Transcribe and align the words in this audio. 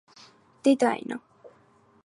დედა 0.67 0.93
ენა 1.03 1.19